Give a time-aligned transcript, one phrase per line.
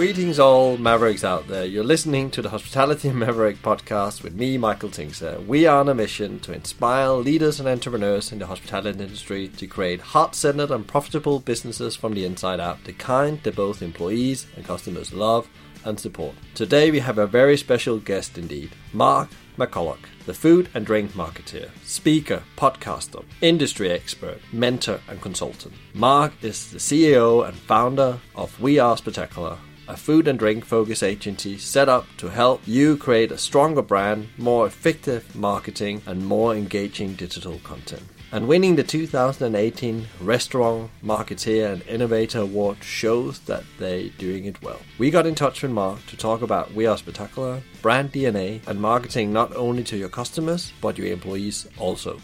[0.00, 1.66] Greetings, all Mavericks out there.
[1.66, 5.46] You're listening to the Hospitality Maverick podcast with me, Michael Tingsager.
[5.46, 9.66] We are on a mission to inspire leaders and entrepreneurs in the hospitality industry to
[9.66, 14.46] create heart centered and profitable businesses from the inside out, the kind that both employees
[14.56, 15.50] and customers love
[15.84, 16.34] and support.
[16.54, 19.28] Today, we have a very special guest indeed, Mark
[19.58, 25.74] McCulloch, the food and drink marketeer, speaker, podcaster, industry expert, mentor, and consultant.
[25.92, 29.58] Mark is the CEO and founder of We Are Spectacular,
[29.90, 34.28] a food and drink focus agency set up to help you create a stronger brand,
[34.38, 38.02] more effective marketing, and more engaging digital content.
[38.32, 44.78] And winning the 2018 Restaurant Marketeer and Innovator Award shows that they're doing it well.
[44.98, 48.80] We got in touch with Mark to talk about We Are Spectacular, brand DNA, and
[48.80, 52.20] marketing not only to your customers, but your employees also.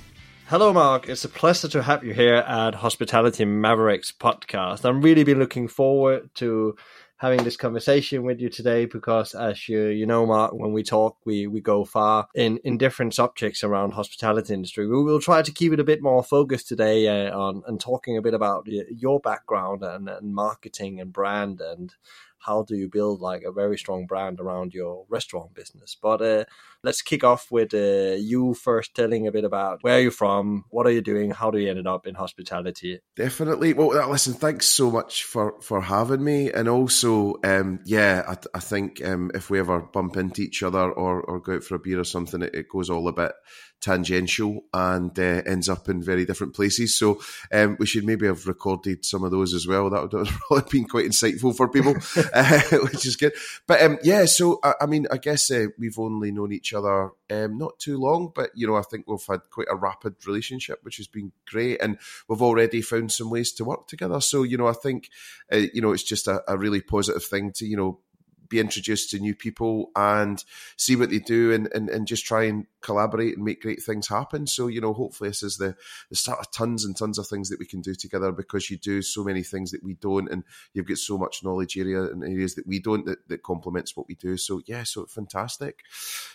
[0.46, 1.08] Hello, Mark.
[1.08, 4.84] It's a pleasure to have you here at Hospitality Mavericks podcast.
[4.84, 6.76] I'm really been looking forward to
[7.18, 11.16] having this conversation with you today because as you you know mark when we talk
[11.24, 14.86] we we go far in in different subjects around hospitality industry.
[14.86, 18.16] We will try to keep it a bit more focused today uh, on and talking
[18.16, 21.94] a bit about your background and, and marketing and brand and
[22.38, 25.96] how do you build like a very strong brand around your restaurant business?
[26.00, 26.44] But uh,
[26.82, 30.86] let's kick off with uh, you first telling a bit about where you're from what
[30.86, 33.00] are you doing how do you ended up in hospitality?
[33.16, 33.72] Definitely.
[33.72, 36.52] Well listen thanks so much for for having me.
[36.52, 40.90] And also um, yeah i, I think um, if we ever bump into each other
[40.90, 43.32] or, or go out for a beer or something it, it goes all a bit
[43.80, 46.98] tangential and uh, ends up in very different places.
[46.98, 47.20] So
[47.52, 49.90] um, we should maybe have recorded some of those as well.
[49.90, 51.94] That would have probably been quite insightful for people,
[52.34, 53.32] uh, which is good.
[53.66, 57.10] But um, yeah, so I, I, mean, I guess uh, we've only known each other
[57.30, 60.80] um, not too long, but you know, I think we've had quite a rapid relationship,
[60.82, 64.20] which has been great, and we've already found some ways to work together.
[64.20, 65.10] So you know, I think
[65.52, 68.00] uh, you know it's just a, a really positive thing to you know
[68.48, 70.42] be introduced to new people and
[70.76, 74.08] see what they do and, and, and just try and collaborate and make great things
[74.08, 74.46] happen.
[74.46, 75.76] So, you know, hopefully this is the,
[76.08, 78.76] the start of tons and tons of things that we can do together because you
[78.76, 82.22] do so many things that we don't and you've got so much knowledge area and
[82.22, 84.36] areas that we don't that, that complements what we do.
[84.36, 85.80] So yeah, so fantastic.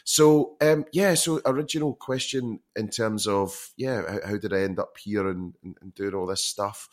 [0.04, 4.80] So um yeah, so original question in terms of yeah, how, how did I end
[4.80, 6.90] up here and, and, and doing all this stuff?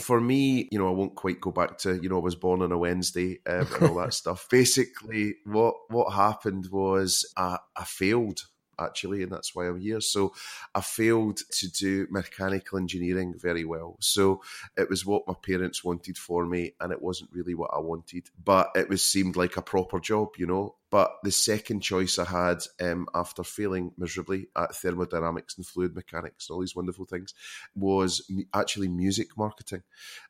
[0.00, 2.62] For me, you know, I won't quite go back to you know I was born
[2.62, 4.46] on a Wednesday um, and all that stuff.
[4.50, 8.42] Basically, what what happened was I, I failed
[8.78, 10.00] actually, and that's why I'm here.
[10.00, 10.32] So
[10.74, 13.96] I failed to do mechanical engineering very well.
[14.00, 14.42] So
[14.76, 18.30] it was what my parents wanted for me, and it wasn't really what I wanted.
[18.42, 20.76] But it was seemed like a proper job, you know.
[20.90, 26.48] But the second choice I had um, after failing miserably at thermodynamics and fluid mechanics
[26.48, 27.34] and all these wonderful things
[27.74, 29.82] was actually music marketing.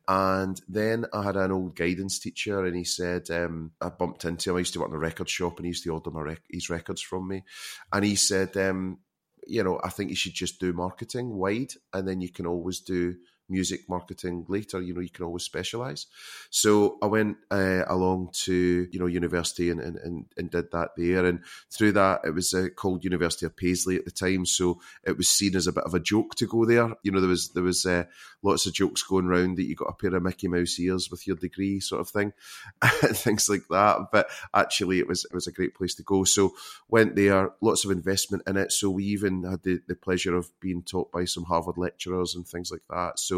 [0.08, 4.50] And then I had an old guidance teacher, and he said, um, I bumped into
[4.50, 4.56] him.
[4.56, 6.42] I used to work in a record shop, and he used to order my rec-
[6.50, 7.44] his records from me.
[7.92, 8.98] And he said, um,
[9.46, 12.80] you know, I think you should just do marketing wide, and then you can always
[12.80, 13.16] do
[13.48, 14.80] music marketing later.
[14.80, 16.06] You know, you can always specialize.
[16.50, 21.24] So I went uh, along to you know university and, and and did that there,
[21.24, 24.46] and through that it was uh, called University of Paisley at the time.
[24.46, 26.90] So it was seen as a bit of a joke to go there.
[27.02, 28.04] You know, there was there was uh,
[28.42, 31.26] lots of jokes going around that you got a pair of Mickey Mouse ears with
[31.26, 32.32] your degree, sort of thing,
[32.82, 34.08] things like that.
[34.12, 36.24] But actually, it was it was a great place to go.
[36.24, 36.54] So
[36.88, 38.72] went there, lots of investment in it.
[38.72, 42.46] So we even had the, the pleasure of being taught by some Harvard lecturers and
[42.46, 43.18] things like that.
[43.18, 43.37] So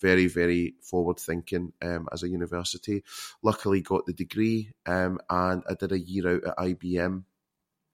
[0.00, 3.02] very, very forward thinking um, as a university.
[3.42, 7.24] Luckily, got the degree, um, and I did a year out at IBM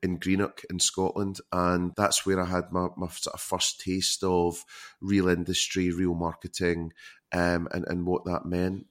[0.02, 4.22] in Greenock in Scotland, and that's where I had my, my sort of first taste
[4.22, 4.64] of
[5.00, 6.92] real industry, real marketing,
[7.32, 8.86] um, and and what that meant.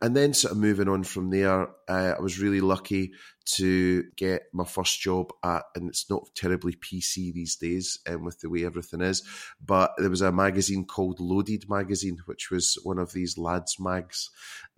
[0.00, 3.12] And then, sort of moving on from there, uh, I was really lucky
[3.52, 8.40] to get my first job at, and it's not terribly PC these days um, with
[8.40, 9.22] the way everything is,
[9.64, 14.30] but there was a magazine called Loaded Magazine, which was one of these lads' mags,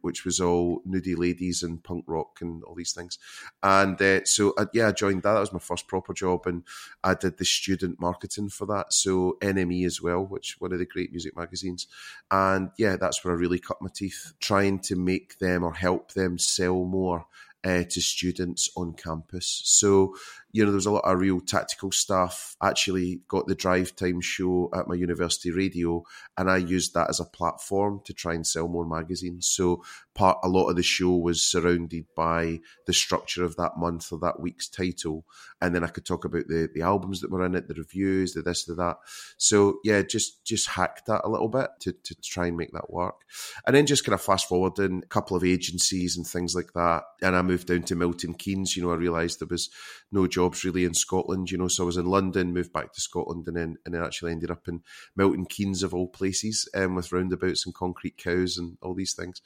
[0.02, 3.18] which was all nudie ladies and punk rock and all these things.
[3.62, 5.32] And uh, so, uh, yeah, I joined that.
[5.32, 6.62] That was my first proper job, and
[7.02, 8.92] I did the student marketing for that.
[8.92, 11.88] So NME as well, which one of the great music magazines.
[12.30, 16.12] And yeah, that's where I really cut my teeth, trying to make them or help
[16.12, 17.26] them sell more
[17.64, 19.62] uh, to students on campus.
[19.64, 20.14] So,
[20.52, 22.56] you know, there was a lot of real tactical stuff.
[22.62, 26.02] Actually, got the drive time show at my university radio,
[26.36, 29.46] and I used that as a platform to try and sell more magazines.
[29.46, 34.12] So, part a lot of the show was surrounded by the structure of that month
[34.12, 35.24] or that week's title,
[35.60, 38.32] and then I could talk about the the albums that were in it, the reviews,
[38.32, 38.96] the this, the that.
[39.36, 42.92] So, yeah, just just hacked that a little bit to to try and make that
[42.92, 43.20] work,
[43.66, 47.04] and then just kind of fast forwarding a couple of agencies and things like that,
[47.22, 48.76] and I moved down to Milton Keynes.
[48.76, 49.70] You know, I realised there was
[50.10, 51.68] no jobs really in Scotland, you know.
[51.68, 54.50] So I was in London, moved back to Scotland, and then and then actually ended
[54.50, 54.80] up in
[55.14, 59.42] Milton Keynes of all places, um, with roundabouts and concrete cows and all these things.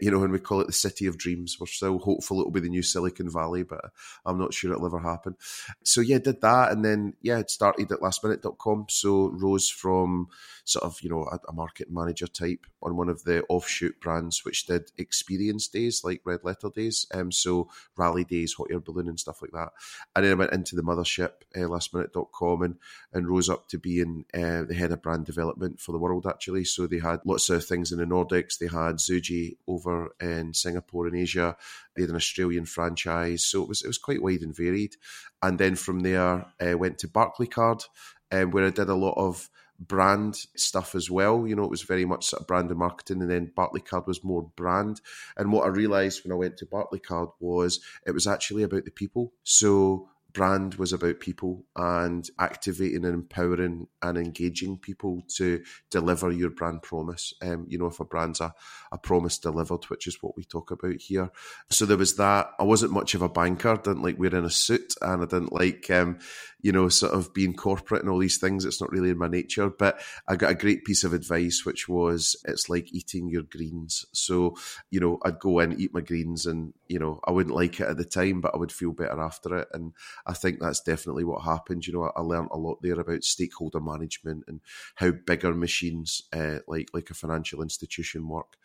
[0.00, 2.60] You know, when we call it the city of dreams, we're still hopeful it'll be
[2.60, 3.90] the new Silicon Valley, but
[4.24, 5.36] I'm not sure it'll ever happen.
[5.84, 8.86] So yeah, did that, and then yeah, it started at lastminute.com.
[8.88, 10.28] So rose from
[10.64, 14.44] sort of you know a, a market manager type on one of the offshoot brands,
[14.44, 19.08] which did experience days like red letter days, um, so rally days, hot air balloon,
[19.08, 19.70] and stuff like that.
[20.14, 22.76] And then I went into the mothership, uh, lastminute.com, and,
[23.12, 26.64] and rose up to being uh, the head of brand development for the world, actually.
[26.64, 28.58] So they had lots of things in the Nordics.
[28.58, 29.87] They had Zuji over
[30.20, 31.56] in Singapore and Asia.
[31.94, 33.44] They had an Australian franchise.
[33.44, 34.96] So it was, it was quite wide and varied.
[35.42, 37.84] And then from there, I uh, went to Barclaycard,
[38.32, 39.48] um, where I did a lot of
[39.78, 41.46] brand stuff as well.
[41.46, 44.24] You know, it was very much sort of brand and marketing, and then Barclaycard was
[44.24, 45.00] more brand.
[45.36, 48.90] And what I realised when I went to Barclaycard was it was actually about the
[48.90, 49.32] people.
[49.44, 56.50] So brand was about people and activating and empowering and engaging people to deliver your
[56.50, 57.32] brand promise.
[57.40, 58.54] Um, you know, if a brand's a,
[58.92, 61.30] a promise delivered, which is what we talk about here.
[61.70, 62.50] So there was that.
[62.58, 65.88] I wasn't much of a banker, didn't like wearing a suit, and I didn't like,
[65.90, 66.18] um,
[66.60, 68.64] you know, sort of being corporate and all these things.
[68.64, 69.70] It's not really in my nature.
[69.70, 74.04] But I got a great piece of advice, which was it's like eating your greens.
[74.12, 74.56] So,
[74.90, 77.88] you know, I'd go in, eat my greens, and, you know, I wouldn't like it
[77.88, 79.68] at the time, but I would feel better after it.
[79.72, 79.94] And
[80.26, 81.86] I think that's definitely what happened.
[81.86, 84.60] You know, I, I learned a lot there about stakeholder management and
[84.96, 88.56] how bigger machines, uh, like like a financial institution, work.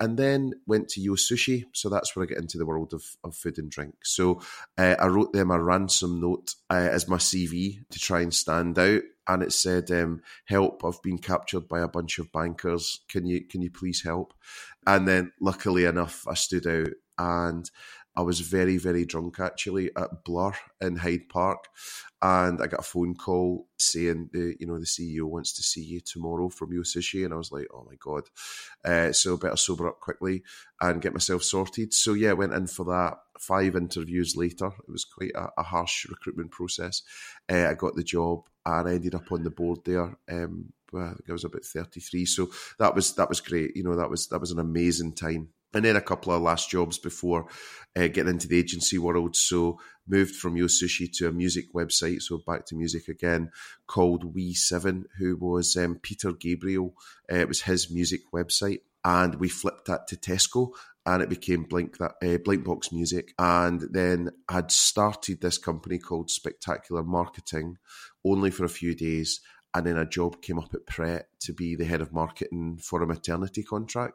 [0.00, 3.04] And then went to Yo Sushi, so that's where I get into the world of,
[3.24, 3.94] of food and drink.
[4.04, 4.40] So
[4.78, 8.78] uh, I wrote them a ransom note uh, as my CV to try and stand
[8.78, 10.84] out and it said, um, "Help!
[10.84, 13.00] I've been captured by a bunch of bankers.
[13.08, 14.34] Can you can you please help?"
[14.86, 16.88] And then, luckily enough, I stood out,
[17.18, 17.70] and
[18.14, 21.68] I was very, very drunk actually at Blur in Hyde Park,
[22.20, 25.82] and I got a phone call saying the you know the CEO wants to see
[25.82, 28.24] you tomorrow from Yo Sushi, and I was like, oh my god,
[28.84, 30.42] uh, so better sober up quickly
[30.80, 31.94] and get myself sorted.
[31.94, 33.18] So yeah, went in for that.
[33.40, 37.02] Five interviews later, it was quite a, a harsh recruitment process.
[37.50, 40.16] Uh, I got the job, and I ended up on the board there.
[40.30, 43.74] Um, I think I was about thirty three, so that was that was great.
[43.74, 46.70] You know, that was that was an amazing time and then a couple of last
[46.70, 47.46] jobs before
[47.96, 49.36] uh, getting into the agency world.
[49.36, 53.50] So moved from Yo Sushi to a music website, so back to music again,
[53.86, 56.94] called We7, who was um, Peter Gabriel.
[57.30, 60.72] Uh, it was his music website, and we flipped that to Tesco.
[61.04, 66.30] And it became Blink that uh, Blinkbox Music, and then I'd started this company called
[66.30, 67.78] Spectacular Marketing,
[68.24, 69.40] only for a few days,
[69.74, 73.02] and then a job came up at Pret to be the head of marketing for
[73.02, 74.14] a maternity contract.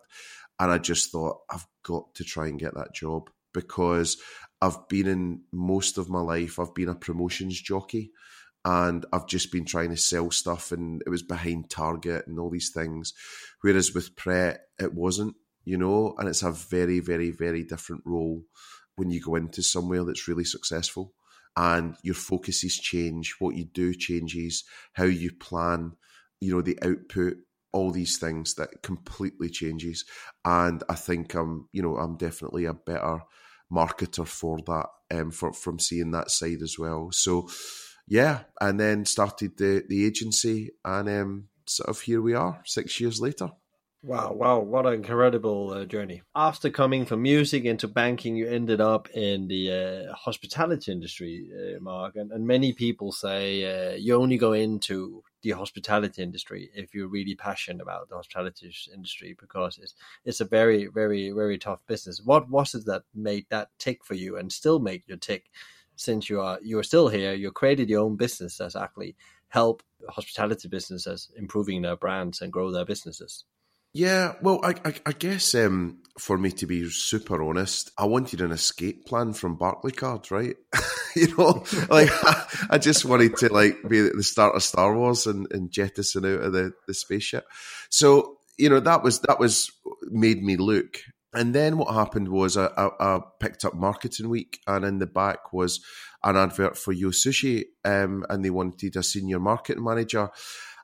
[0.59, 4.17] And I just thought, I've got to try and get that job because
[4.61, 8.11] I've been in most of my life, I've been a promotions jockey
[8.65, 12.49] and I've just been trying to sell stuff and it was behind target and all
[12.49, 13.13] these things.
[13.61, 18.43] Whereas with Pret, it wasn't, you know, and it's a very, very, very different role
[18.95, 21.13] when you go into somewhere that's really successful
[21.55, 24.63] and your focuses change, what you do changes,
[24.93, 25.93] how you plan,
[26.41, 27.37] you know, the output
[27.77, 30.05] all these things that completely changes.
[30.43, 33.19] And I think I'm, you know, I'm definitely a better
[33.71, 37.09] marketer for that, um, for from seeing that side as well.
[37.11, 37.49] So,
[38.07, 42.99] yeah, and then started the the agency, and um, sort of here we are, six
[42.99, 43.49] years later.
[44.03, 46.21] Wow, wow, what an incredible uh, journey.
[46.35, 49.71] After coming from music into banking, you ended up in the
[50.09, 52.15] uh, hospitality industry, uh, Mark.
[52.15, 57.07] And, and, many people say uh, you only go into the hospitality industry if you're
[57.07, 62.21] really passionate about the hospitality industry because it's it's a very, very, very tough business.
[62.23, 65.49] What was it that made that tick for you and still make you tick
[65.95, 69.15] since you are you're still here, you created your own business that's actually
[69.49, 73.43] help hospitality businesses improving their brands and grow their businesses?
[73.97, 78.41] Yeah, well, I, I, I guess um, for me to be super honest, I wanted
[78.41, 80.55] an escape plan from Barclaycard, right?
[81.15, 82.09] you know, like
[82.69, 86.25] I, just wanted to like be at the start of Star Wars and, and jettison
[86.25, 87.47] out of the, the spaceship.
[87.89, 89.71] So you know that was that was
[90.03, 90.99] made me look
[91.33, 95.07] And then what happened was I, I, I, picked up Marketing Week, and in the
[95.07, 95.83] back was
[96.23, 100.29] an advert for Yo Sushi, um, and they wanted a senior marketing manager.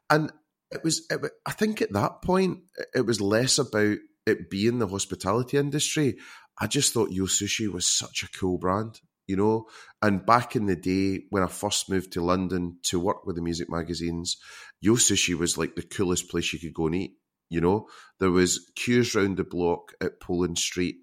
[0.09, 0.31] And
[0.73, 2.59] it was, it, I think at that point,
[2.95, 6.17] it was less about it being the hospitality industry.
[6.59, 9.65] I just thought Yo Sushi was such a cool brand, you know.
[10.01, 13.41] And back in the day when I first moved to London to work with the
[13.41, 14.37] music magazines,
[14.81, 17.13] Yo Sushi was like the coolest place you could go and eat.
[17.49, 17.87] You know,
[18.19, 20.95] there was queues round the block at Poland Street.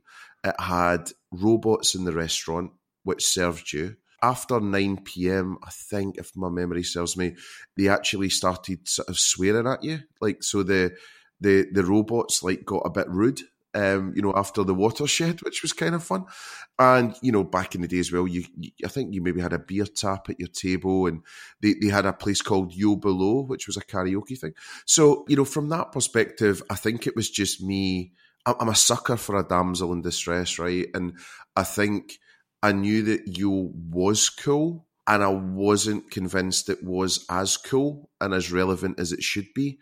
[0.43, 2.73] It had robots in the restaurant
[3.05, 3.97] which served you.
[4.23, 7.37] After 9 p.m., I think, if my memory serves me,
[7.77, 10.01] they actually started sort of swearing at you.
[10.21, 10.93] Like, so the
[11.41, 13.41] the the robots like got a bit rude
[13.75, 16.25] um, you know, after the watershed, which was kind of fun.
[16.79, 19.41] And, you know, back in the day as well, you, you, I think you maybe
[19.41, 21.23] had a beer tap at your table and
[21.61, 24.55] they, they had a place called Yo Below, which was a karaoke thing.
[24.87, 28.13] So, you know, from that perspective, I think it was just me.
[28.47, 30.87] I'm a sucker for a damsel in distress, right?
[30.95, 31.19] And
[31.55, 32.19] I think
[32.63, 38.35] I knew that Yo was cool and I wasn't convinced it was as cool and
[38.35, 39.79] as relevant as it should be.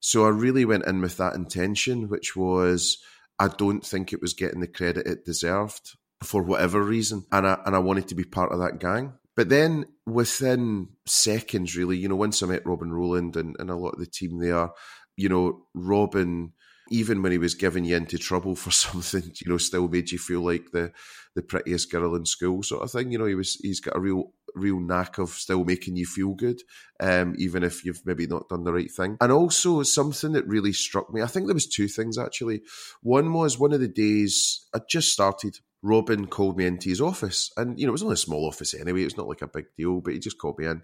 [0.00, 2.98] So I really went in with that intention, which was
[3.38, 7.24] I don't think it was getting the credit it deserved for whatever reason.
[7.30, 9.14] And I, and I wanted to be part of that gang.
[9.34, 13.76] But then within seconds, really, you know, once I met Robin Rowland and, and a
[13.76, 14.70] lot of the team there,
[15.16, 16.52] you know, Robin,
[16.90, 20.18] even when he was giving you into trouble for something, you know, still made you
[20.18, 20.92] feel like the
[21.34, 23.10] the prettiest girl in school, sort of thing.
[23.10, 26.34] You know, he was he's got a real real knack of still making you feel
[26.34, 26.60] good,
[27.00, 29.16] um, even if you've maybe not done the right thing.
[29.20, 32.62] And also something that really struck me, I think there was two things actually.
[33.02, 35.58] One was one of the days I just started.
[35.82, 38.72] Robin called me into his office, and you know it was only a small office
[38.74, 39.02] anyway.
[39.02, 40.70] It's not like a big deal, but he just called me in.
[40.70, 40.80] And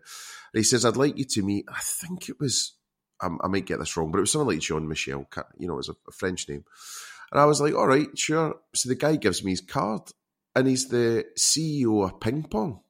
[0.54, 2.72] he says, "I'd like you to meet." I think it was,
[3.20, 5.26] I, I might get this wrong, but it was something like Jean Michel.
[5.58, 6.64] You know, it was a, a French name.
[7.30, 10.02] And I was like, "All right, sure." So the guy gives me his card,
[10.54, 12.80] and he's the CEO of Ping Pong.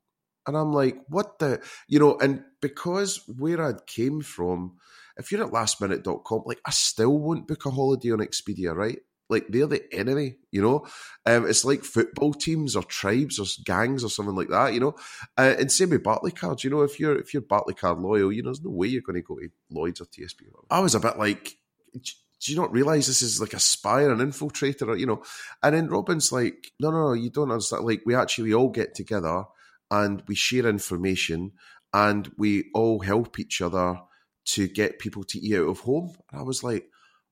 [0.47, 4.79] And I'm like, what the, you know, and because where I came from,
[5.19, 8.99] if you're at lastminute.com, like I still won't book a holiday on Expedia, right?
[9.29, 10.87] Like they're the enemy, you know.
[11.27, 14.95] Um, it's like football teams or tribes or gangs or something like that, you know.
[15.37, 16.83] Uh, and same with Barclaycard, you know.
[16.83, 19.37] If you're if you're Barclaycard loyal, you know, there's no way you're going to go
[19.37, 20.47] to Lloyd's or TSB.
[20.71, 21.57] I was a bit like,
[21.95, 25.21] do you not realize this is like a spy or an infiltrator or you know
[25.65, 28.95] and then robin's like no no no you don't understand like we actually all get
[28.95, 29.43] together
[29.91, 31.53] and we share information
[31.93, 34.01] and we all help each other
[34.45, 36.15] to get people to eat out of home.
[36.31, 36.89] And I was like,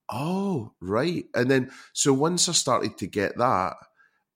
[0.08, 1.24] oh, right.
[1.34, 3.74] And then, so once I started to get that,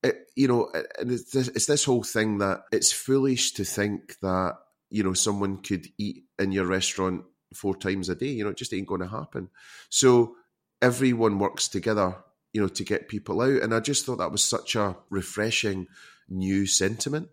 [0.03, 4.19] it, you know, and it's this, it's this whole thing that it's foolish to think
[4.21, 4.55] that,
[4.89, 7.25] you know, someone could eat in your restaurant
[7.55, 8.29] four times a day.
[8.29, 9.51] You know, it just ain't going to happen.
[9.89, 10.37] So
[10.81, 12.17] everyone works together,
[12.53, 13.63] you know, to get people out.
[13.63, 15.87] And I just thought that was such a refreshing
[16.29, 17.29] new sentiment.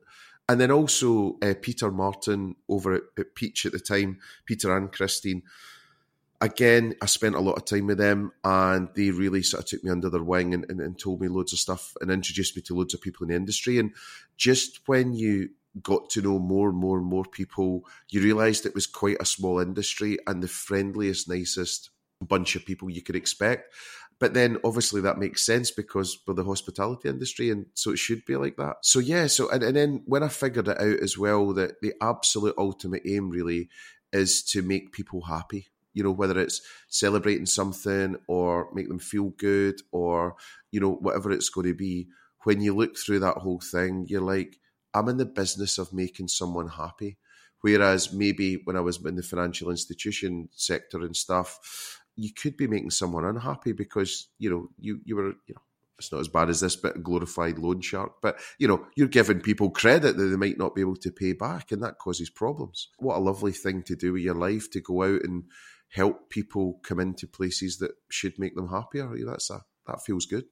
[0.49, 4.91] And then also uh, Peter Martin over at, at, Peach at the time, Peter and
[4.91, 5.43] Christine.
[6.39, 9.83] Again, I spent a lot of time with them and they really sort of took
[9.83, 12.61] me under their wing and, and, and told me loads of stuff and introduced me
[12.63, 13.79] to loads of people in the industry.
[13.79, 13.93] And
[14.37, 15.49] just when you
[15.81, 19.25] got to know more and more and more people, you realised it was quite a
[19.25, 21.89] small industry and the friendliest, nicest
[22.21, 23.73] bunch of people you could expect.
[24.19, 28.25] But then obviously that makes sense because we're the hospitality industry and so it should
[28.25, 28.77] be like that.
[28.81, 31.93] So yeah, so and, and then when I figured it out as well that the
[32.01, 33.69] absolute ultimate aim really
[34.11, 35.67] is to make people happy.
[35.97, 40.35] You know, whether it's celebrating something or make them feel good or,
[40.71, 42.07] you know, whatever it's going to be.
[42.43, 44.59] When you look through that whole thing, you're like,
[44.93, 47.17] I'm in the business of making someone happy.
[47.61, 52.67] Whereas maybe when I was in the financial institution sector and stuff, you could be
[52.67, 55.61] making someone unhappy because you know you you were you know
[55.97, 59.07] it's not as bad as this bit of glorified loan shark, but you know you're
[59.07, 62.29] giving people credit that they might not be able to pay back, and that causes
[62.29, 62.89] problems.
[62.99, 65.45] What a lovely thing to do with your life to go out and
[65.89, 69.09] help people come into places that should make them happier.
[69.25, 70.45] That's a that feels good.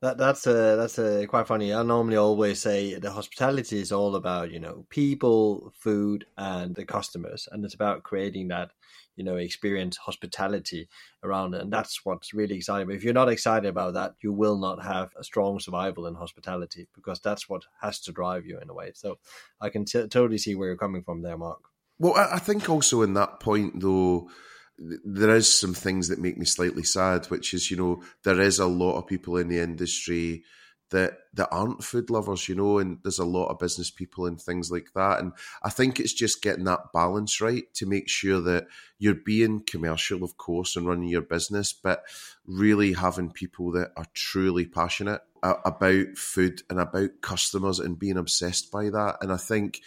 [0.00, 1.72] That that's a that's a quite funny.
[1.72, 6.84] I normally always say the hospitality is all about you know people, food, and the
[6.84, 8.70] customers, and it's about creating that
[9.16, 10.88] you know experience hospitality
[11.22, 14.32] around it and that's what's really exciting but if you're not excited about that you
[14.32, 18.58] will not have a strong survival in hospitality because that's what has to drive you
[18.60, 19.18] in a way so
[19.60, 21.60] i can t- totally see where you're coming from there mark
[21.98, 24.28] well i think also in that point though
[24.78, 28.58] there is some things that make me slightly sad which is you know there is
[28.58, 30.42] a lot of people in the industry
[30.94, 34.40] that that aren't food lovers, you know, and there's a lot of business people and
[34.40, 35.18] things like that.
[35.18, 38.68] And I think it's just getting that balance right to make sure that
[39.00, 42.04] you're being commercial, of course, and running your business, but
[42.46, 48.70] really having people that are truly passionate about food and about customers and being obsessed
[48.70, 49.16] by that.
[49.20, 49.80] And I think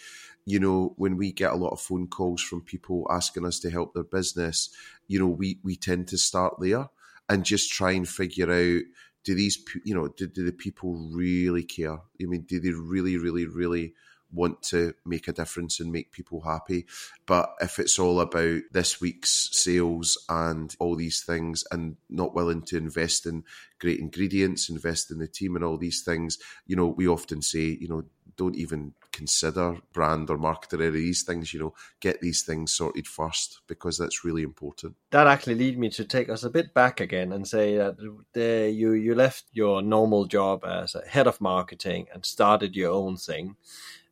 [0.48, 3.70] you know, when we get a lot of phone calls from people asking us to
[3.70, 4.70] help their business,
[5.06, 6.88] you know, we we tend to start there
[7.28, 8.82] and just try and figure out
[9.24, 11.98] do these you know do, do the people really care?
[12.20, 13.92] I mean, do they really, really, really
[14.32, 16.86] want to make a difference and make people happy.
[17.26, 22.62] But if it's all about this week's sales and all these things and not willing
[22.62, 23.44] to invest in
[23.78, 27.78] great ingredients, invest in the team and all these things, you know, we often say,
[27.80, 28.04] you know,
[28.38, 33.06] don't even consider brand or marketing or these things, you know, get these things sorted
[33.06, 34.94] first because that's really important.
[35.10, 37.96] That actually lead me to take us a bit back again and say that
[38.32, 42.92] the, you you left your normal job as a head of marketing and started your
[42.92, 43.56] own thing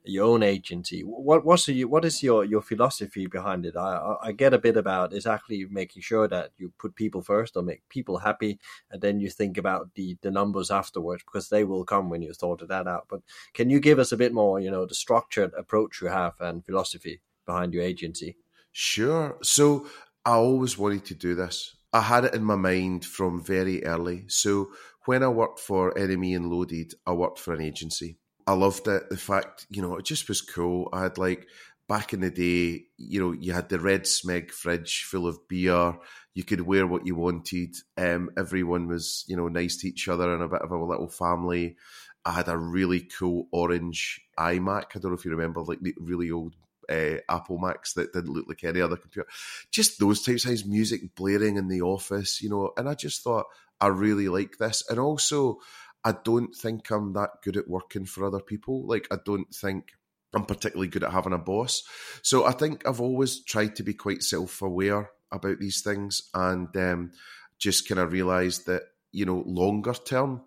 [0.08, 1.00] your own agency.
[1.00, 3.76] What what's what is your, your philosophy behind it?
[3.76, 7.56] I, I get a bit about is actually making sure that you put people first
[7.56, 8.58] or make people happy,
[8.90, 12.32] and then you think about the the numbers afterwards because they will come when you
[12.34, 13.06] sorted that out.
[13.08, 13.20] But
[13.54, 16.64] can you give us a bit more, you know, the structured approach you have and
[16.64, 18.36] philosophy behind your agency?
[18.72, 19.38] Sure.
[19.42, 19.86] So
[20.25, 21.76] I always wanted to do this.
[21.92, 24.25] I had it in my mind from very early.
[24.28, 24.70] So
[25.06, 29.08] when I worked for NME and Loaded, I worked for an agency I loved it.
[29.10, 30.88] The fact, you know, it just was cool.
[30.92, 31.48] I had like
[31.88, 35.94] back in the day, you know, you had the red smeg fridge full of beer.
[36.34, 37.74] You could wear what you wanted.
[37.96, 41.08] Um, everyone was, you know, nice to each other and a bit of a little
[41.08, 41.76] family.
[42.24, 44.84] I had a really cool orange iMac.
[44.94, 46.54] I don't know if you remember, like the really old
[46.90, 49.28] uh, Apple Macs that didn't look like any other computer.
[49.70, 52.72] Just those types of things, music blaring in the office, you know.
[52.76, 53.46] And I just thought
[53.80, 55.58] I really like this, and also
[56.06, 58.86] I don't think I'm that good at working for other people.
[58.86, 59.90] Like, I don't think
[60.32, 61.82] I'm particularly good at having a boss.
[62.22, 66.68] So I think I've always tried to be quite self aware about these things and
[66.76, 67.10] um,
[67.58, 70.42] just kind of realised that, you know, longer term,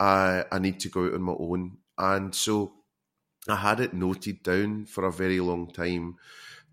[0.00, 1.76] I, I need to go out on my own.
[1.96, 2.72] And so
[3.48, 6.16] I had it noted down for a very long time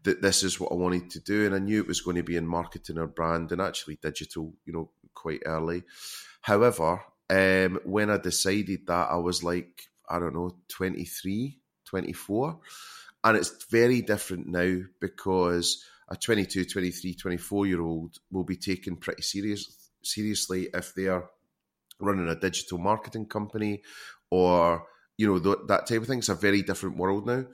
[0.05, 1.45] that this is what I wanted to do.
[1.45, 4.55] And I knew it was going to be in marketing or brand and actually digital,
[4.65, 5.83] you know, quite early.
[6.41, 6.99] However,
[7.33, 12.59] um, when I decided that, I was like, I don't know, 23, 24.
[13.23, 18.97] And it's very different now because a 22, 23, 24 year old will be taken
[18.97, 21.29] pretty serious, seriously if they are
[21.99, 23.81] running a digital marketing company
[24.29, 24.86] or,
[25.17, 26.19] you know, th- that type of thing.
[26.19, 27.45] It's a very different world now.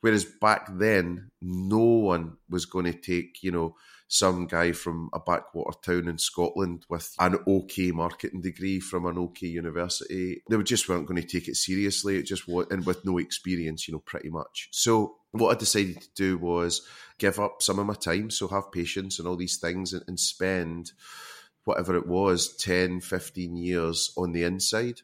[0.00, 3.76] Whereas back then, no one was going to take, you know,
[4.08, 9.18] some guy from a backwater town in Scotland with an OK marketing degree from an
[9.18, 10.42] OK university.
[10.48, 12.16] They just weren't going to take it seriously.
[12.16, 14.68] It just was, and with no experience, you know, pretty much.
[14.70, 16.86] So what I decided to do was
[17.18, 20.20] give up some of my time, so have patience and all these things, and, and
[20.20, 20.92] spend
[21.64, 25.00] whatever it was 10, 15 years on the inside.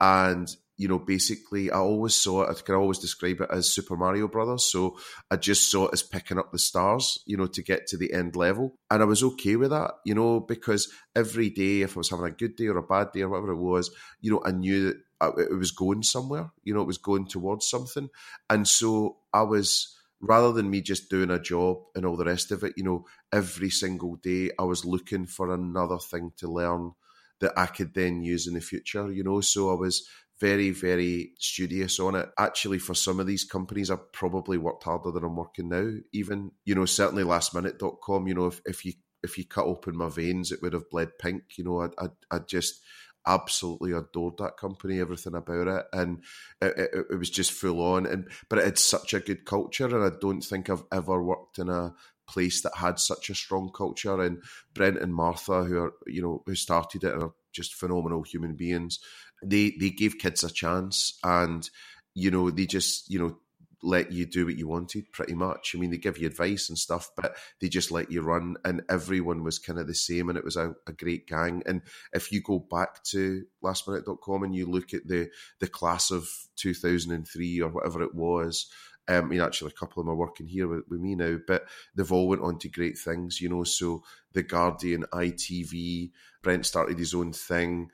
[0.00, 3.96] And you know, basically, I always saw it, I can always describe it as Super
[3.96, 4.70] Mario Brothers.
[4.70, 4.98] So
[5.30, 8.12] I just saw it as picking up the stars, you know, to get to the
[8.12, 8.76] end level.
[8.90, 12.26] And I was okay with that, you know, because every day, if I was having
[12.26, 14.88] a good day or a bad day or whatever it was, you know, I knew
[14.88, 18.10] that uh, it was going somewhere, you know, it was going towards something.
[18.50, 22.52] And so I was, rather than me just doing a job and all the rest
[22.52, 26.92] of it, you know, every single day I was looking for another thing to learn
[27.40, 29.40] that I could then use in the future, you know.
[29.40, 30.06] So I was
[30.40, 32.28] very, very studious on it.
[32.38, 35.90] Actually, for some of these companies, I've probably worked harder than I'm working now.
[36.12, 40.08] Even, you know, certainly lastminute.com, you know, if, if you if you cut open my
[40.08, 41.42] veins, it would have bled pink.
[41.56, 42.80] You know, I, I, I just
[43.26, 46.22] absolutely adored that company, everything about it, and
[46.60, 48.06] it, it, it, was just full on.
[48.06, 51.58] And but it had such a good culture, and I don't think I've ever worked
[51.58, 51.94] in a
[52.28, 54.20] place that had such a strong culture.
[54.20, 54.42] And
[54.74, 59.00] Brent and Martha, who are you know who started it, are just phenomenal human beings.
[59.42, 61.68] They they gave kids a chance and
[62.14, 63.38] you know they just you know
[63.82, 65.74] let you do what you wanted pretty much.
[65.74, 68.82] I mean they give you advice and stuff but they just let you run and
[68.88, 71.62] everyone was kind of the same and it was a, a great gang.
[71.66, 75.28] And if you go back to lastminute.com and you look at the
[75.60, 78.70] the class of 2003 or whatever it was
[79.08, 81.38] um, I mean, actually, a couple of them are working here with, with, me now,
[81.46, 83.64] but they've all went on to great things, you know.
[83.64, 86.10] So the Guardian, ITV,
[86.42, 87.90] Brent started his own thing.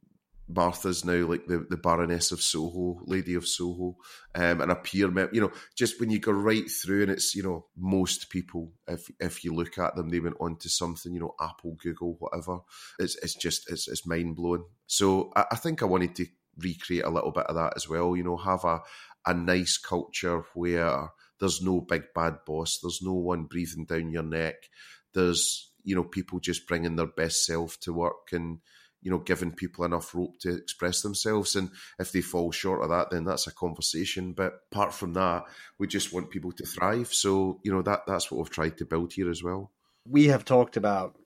[0.48, 3.96] Martha's now like the, the Baroness of Soho, Lady of Soho,
[4.34, 5.34] um, and a peer member.
[5.34, 9.10] You know, just when you go right through, and it's you know most people, if
[9.20, 11.12] if you look at them, they went on to something.
[11.12, 12.60] You know, Apple, Google, whatever.
[12.98, 14.64] It's it's just it's it's mind blowing.
[14.86, 16.26] So I, I think I wanted to
[16.58, 18.16] recreate a little bit of that as well.
[18.16, 18.82] You know, have a
[19.26, 24.22] a nice culture where there's no big bad boss, there's no one breathing down your
[24.22, 24.54] neck.
[25.12, 28.60] There's you know people just bringing their best self to work and
[29.00, 31.56] you know giving people enough rope to express themselves.
[31.56, 34.32] And if they fall short of that then that's a conversation.
[34.32, 35.44] But apart from that
[35.78, 37.12] we just want people to thrive.
[37.12, 39.72] So you know that that's what we've tried to build here as well.
[40.08, 41.16] We have talked about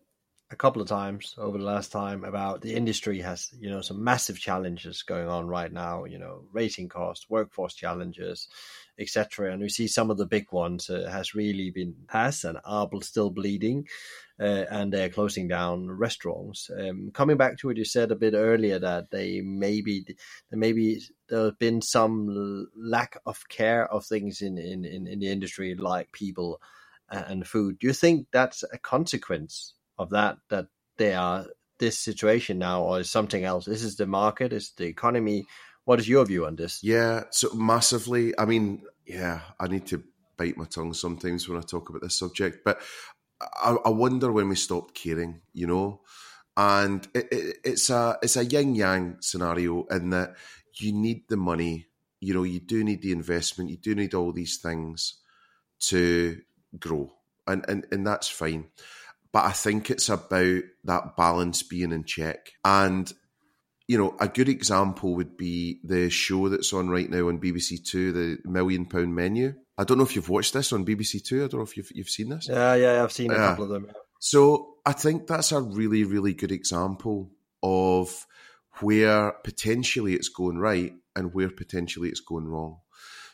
[0.50, 4.02] a couple of times over the last time about the industry has you know some
[4.02, 8.48] massive challenges going on right now you know raising costs workforce challenges
[8.98, 12.58] etc and we see some of the big ones uh, has really been has and
[12.64, 13.84] are still bleeding
[14.38, 16.70] uh, and they're closing down restaurants.
[16.78, 20.04] Um, coming back to what you said a bit earlier that they maybe
[20.50, 25.74] maybe there's been some lack of care of things in, in, in, in the industry
[25.74, 26.60] like people
[27.08, 27.78] and food.
[27.78, 31.46] Do you think that's a consequence of that that they are
[31.78, 33.64] this situation now, or is something else?
[33.64, 35.46] This is the market, is the economy.
[35.84, 36.80] What is your view on this?
[36.82, 38.36] Yeah, so massively.
[38.38, 40.02] I mean, yeah, I need to
[40.36, 42.80] bite my tongue sometimes when I talk about this subject, but
[43.40, 46.00] I, I wonder when we stopped caring, you know.
[46.56, 50.36] And it, it, it's a it's a yin yang scenario in that
[50.80, 51.86] you need the money,
[52.20, 55.18] you know, you do need the investment, you do need all these things
[55.80, 56.40] to
[56.78, 57.12] grow,
[57.46, 58.68] and and and that's fine
[59.32, 62.50] but I think it's about that balance being in check.
[62.64, 63.12] And,
[63.88, 67.84] you know, a good example would be the show that's on right now on BBC
[67.84, 69.54] Two, the Million Pound Menu.
[69.78, 71.44] I don't know if you've watched this on BBC Two.
[71.44, 72.48] I don't know if you've you've seen this.
[72.48, 73.88] Yeah, yeah, I've seen a couple of them.
[74.18, 77.30] So I think that's a really, really good example
[77.62, 78.26] of
[78.80, 82.78] where potentially it's going right and where potentially it's going wrong.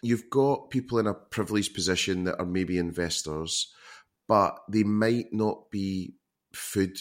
[0.03, 3.73] You've got people in a privileged position that are maybe investors
[4.29, 6.15] but they might not be
[6.53, 6.99] food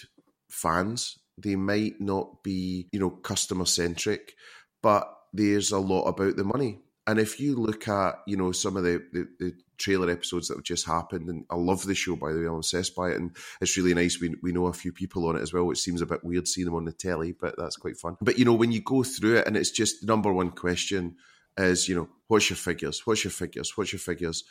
[0.49, 1.17] fans.
[1.37, 4.35] They might not be, you know, customer centric,
[4.81, 6.79] but there's a lot about the money.
[7.07, 10.57] And if you look at, you know, some of the, the, the, trailer episodes that
[10.57, 13.19] have just happened, and I love the show, by the way, I'm obsessed by it,
[13.19, 14.21] and it's really nice.
[14.21, 16.47] We, we know a few people on it as well, which seems a bit weird
[16.47, 18.15] seeing them on the telly, but that's quite fun.
[18.21, 21.15] But, you know, when you go through it, and it's just the number one question
[21.57, 23.07] is, you know, what's your figures?
[23.07, 23.75] What's your figures?
[23.75, 24.43] What's your figures?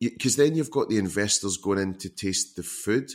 [0.00, 3.10] Because then you've got the investors going in to taste the food,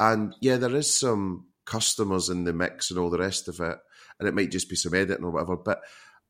[0.00, 3.78] and yeah, there is some customers in the mix and all the rest of it,
[4.18, 5.80] and it might just be some editing or whatever, but.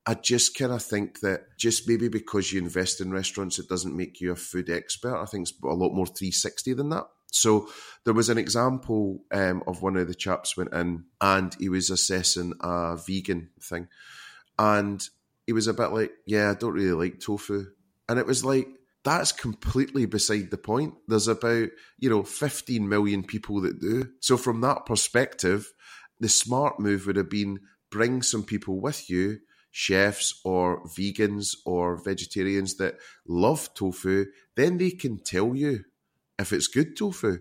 [0.05, 3.97] I just kind of think that just maybe because you invest in restaurants, it doesn't
[3.97, 5.17] make you a food expert.
[5.17, 7.07] I think it's a lot more 360 than that.
[7.33, 7.69] So
[8.05, 11.89] there was an example um, of one of the chaps went in and he was
[11.89, 13.89] assessing a vegan thing.
[14.59, 15.03] And
[15.47, 17.67] he was a bit like, yeah, I don't really like tofu.
[18.09, 18.69] And it was like,
[19.05, 20.95] that's completely beside the point.
[21.09, 24.11] There's about, you know, 15 million people that do.
[24.21, 25.73] So from that perspective,
[26.21, 27.59] the smart move would have been
[27.91, 29.39] bring some people with you,
[29.73, 35.85] chefs or vegans or vegetarians that love tofu, then they can tell you
[36.39, 37.39] if it's good tofu.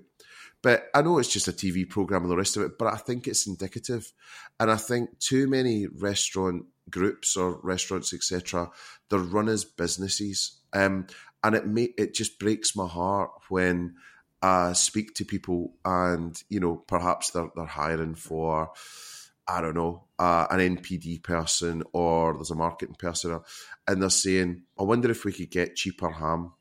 [0.64, 2.98] But I know it's just a TV program and the rest of it, but I
[2.98, 4.12] think it's indicative.
[4.60, 8.70] And I think too many restaurant groups or restaurants, etc.,
[9.10, 10.60] they're run as businesses.
[10.74, 11.08] Um,
[11.44, 13.96] and it may, it just breaks my heart when
[14.42, 18.72] I speak to people and you know perhaps they're they're hiring for
[19.48, 23.40] I don't know uh, an NPD person or there's a marketing person
[23.88, 26.54] and they're saying I wonder if we could get cheaper ham.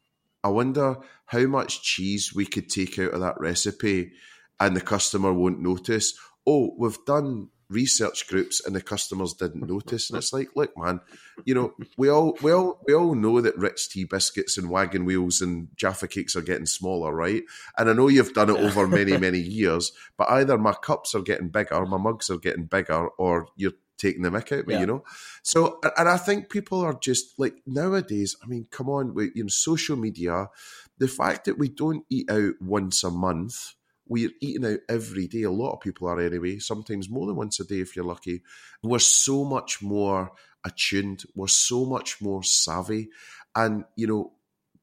[0.43, 4.13] I wonder how much cheese we could take out of that recipe
[4.59, 6.15] and the customer won't notice.
[6.47, 10.11] Oh, we've done research groups and the customers didn't notice.
[10.11, 11.01] And it's like, look, man,
[11.45, 15.05] you know, we all we all we all know that Rich Tea biscuits and wagon
[15.05, 17.45] wheels and Jaffa cakes are getting smaller, right?
[17.79, 21.23] And I know you've done it over many, many years, but either my cups are
[21.23, 24.75] getting bigger, my mugs are getting bigger, or you're taking the mick out of me,
[24.75, 24.81] yeah.
[24.81, 25.05] you know?
[25.43, 29.45] So and I think people are just like nowadays, I mean, come on, with you
[29.45, 30.49] know, social media,
[30.99, 33.75] the fact that we don't eat out once a month
[34.11, 35.45] we're eating out every day.
[35.45, 38.43] A lot of people are anyway, sometimes more than once a day if you're lucky.
[38.83, 40.33] We're so much more
[40.65, 43.09] attuned, we're so much more savvy.
[43.55, 44.33] And, you know,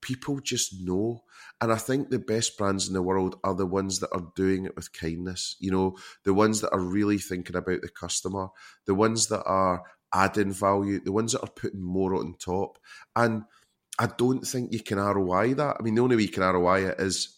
[0.01, 1.23] people just know.
[1.59, 4.65] And I think the best brands in the world are the ones that are doing
[4.65, 8.47] it with kindness, you know, the ones that are really thinking about the customer,
[8.85, 12.79] the ones that are adding value, the ones that are putting more on top.
[13.13, 13.43] And
[13.99, 15.77] I don't think you can ROI that.
[15.79, 17.37] I mean, the only way you can ROI it is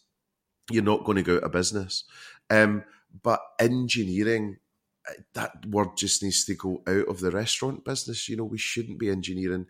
[0.69, 2.03] you're not going to go out of business.
[2.49, 2.83] Um,
[3.23, 4.57] but engineering,
[5.07, 8.29] uh, that word just needs to go out of the restaurant business.
[8.29, 9.65] You know, we shouldn't be engineering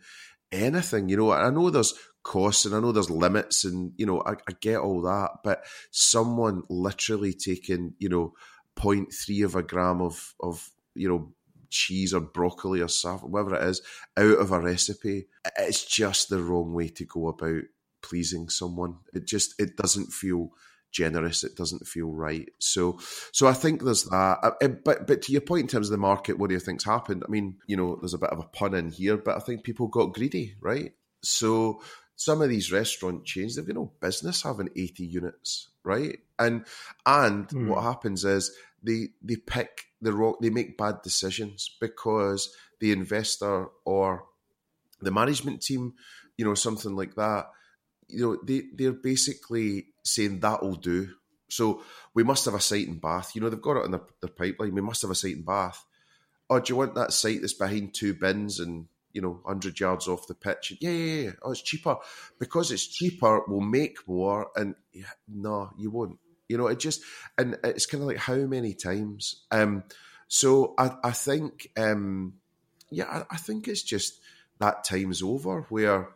[0.52, 1.10] anything.
[1.10, 4.34] You know, I know there's costs and I know there's limits, and you know, I,
[4.34, 5.40] I get all that.
[5.44, 8.34] But someone literally taking, you know,
[8.78, 11.34] 0.3 of a gram of of you know
[11.70, 12.88] cheese or broccoli or
[13.22, 13.82] whatever it is,
[14.18, 15.28] out of a recipe.
[15.58, 17.64] It's just the wrong way to go about
[18.02, 18.98] pleasing someone.
[19.14, 20.52] It just it doesn't feel
[20.92, 21.44] generous.
[21.44, 22.50] It doesn't feel right.
[22.60, 23.00] So,
[23.32, 24.40] so I think there's that.
[24.44, 26.86] Uh, but but to your point in terms of the market, what do you think's
[26.86, 27.24] happened?
[27.28, 29.64] I mean, you know, there's a bit of a pun in here, but I think
[29.64, 30.94] people got greedy, right?
[31.22, 31.82] So
[32.16, 36.20] some of these restaurant chains, they've got no business having 80 units, right?
[36.38, 36.66] And
[37.06, 37.68] and mm.
[37.68, 38.52] what happens is
[38.84, 44.26] they they pick the wrong, they make bad decisions because the investor or
[45.02, 45.94] the management team,
[46.38, 47.48] you know, something like that,
[48.10, 51.10] you know, they they're basically saying that'll do.
[51.50, 53.36] So we must have a site in Bath.
[53.36, 54.76] You know, they've got it in their, their pipeline.
[54.76, 55.84] We must have a site in Bath.
[56.50, 60.08] Oh, do you want that site that's behind two bins and you know, 100 yards
[60.08, 60.74] off the pitch.
[60.80, 61.32] Yeah, yeah, yeah.
[61.42, 61.98] Oh, it's cheaper.
[62.40, 64.50] Because it's cheaper, we'll make more.
[64.56, 66.20] And yeah, no, you won't.
[66.48, 67.02] You know, it just,
[67.38, 69.44] and it's kind of like how many times?
[69.52, 69.84] Um,
[70.28, 72.36] so I, I think, um,
[72.90, 74.20] yeah, I, I think it's just
[74.60, 76.10] that time's over where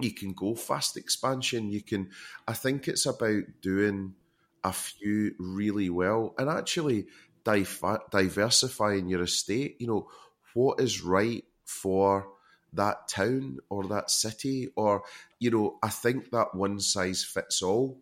[0.00, 1.70] you can go fast expansion.
[1.70, 2.10] You can,
[2.48, 4.14] I think it's about doing
[4.62, 7.06] a few really well and actually
[7.44, 9.76] diversifying your estate.
[9.78, 10.08] You know,
[10.54, 12.28] what is right for
[12.74, 15.02] that town or that city or
[15.38, 17.98] you know i think that one size fits all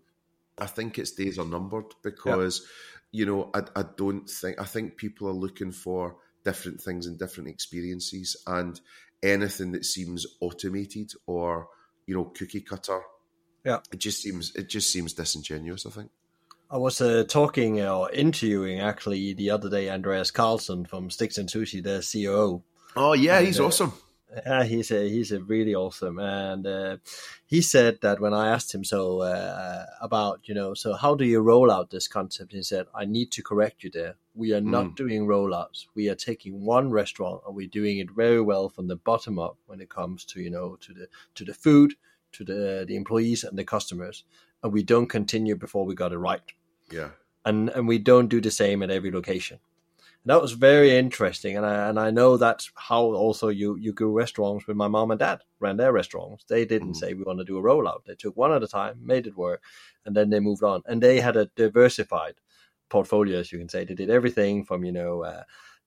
[0.59, 2.67] i think its days are numbered because
[3.11, 7.19] you know I, I don't think i think people are looking for different things and
[7.19, 8.81] different experiences and
[9.23, 11.69] anything that seems automated or
[12.07, 13.01] you know cookie cutter.
[13.65, 13.79] Yeah.
[13.93, 16.11] It just seems it just seems disingenuous i think.
[16.71, 21.47] I was uh, talking or interviewing actually the other day Andreas Carlson from Sticks and
[21.47, 22.63] Sushi, the COO,
[22.97, 23.93] Oh yeah, he's uh, awesome.
[24.35, 26.97] Yeah, he's a he's a really awesome, and uh,
[27.45, 31.25] he said that when I asked him so uh, about you know so how do
[31.25, 34.17] you roll out this concept, he said I need to correct you there.
[34.35, 34.97] We are not mm.
[34.97, 35.87] doing rollouts.
[35.95, 39.59] We are taking one restaurant and we're doing it very well from the bottom up
[39.67, 41.95] when it comes to you know to the to the food,
[42.33, 44.25] to the the employees and the customers,
[44.63, 46.53] and we don't continue before we got it right.
[46.91, 47.11] Yeah,
[47.45, 49.59] and and we don't do the same at every location
[50.25, 54.09] that was very interesting, and I and I know that's how also you you go
[54.09, 56.45] restaurants with my mom and dad ran their restaurants.
[56.45, 56.97] They didn't mm.
[56.97, 58.05] say we want to do a rollout.
[58.07, 59.63] They took one at a time, made it work,
[60.07, 60.83] and then they moved on.
[60.87, 62.35] And they had a diversified
[62.89, 63.85] portfolio, as you can say.
[63.85, 65.23] They did everything from you know.
[65.23, 65.43] Uh,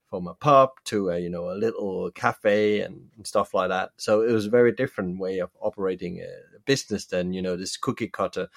[0.07, 3.89] from a pub to a you know a little cafe and, and, stuff like that.
[3.97, 7.75] So it was a very different way of operating a business than you know this
[7.75, 8.47] cookie cutter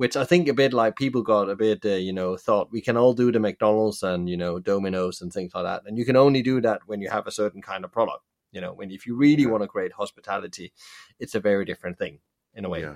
[0.00, 2.80] which I think a bit like people got a bit, uh, you know, thought we
[2.80, 6.06] can all do the McDonald's and you know Domino's and things like that, and you
[6.06, 8.24] can only do that when you have a certain kind of product.
[8.50, 10.72] You know, when if you really want to create hospitality,
[11.18, 12.20] it's a very different thing
[12.54, 12.80] in a way.
[12.80, 12.94] Yeah.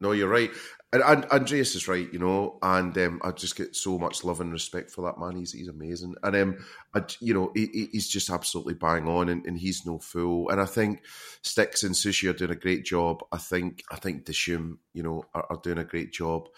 [0.00, 0.50] No, you're right,
[0.92, 2.12] and, and Andreas is right.
[2.12, 5.36] You know, and um, I just get so much love and respect for that man.
[5.36, 9.44] He's he's amazing, and um, I, you know, he, he's just absolutely bang on, and,
[9.46, 10.50] and, he's no fool.
[10.50, 11.02] And I think
[11.42, 13.22] Sticks and Sushi are doing a great job.
[13.32, 16.48] I think I think Dishoom, you know, are, are doing a great job,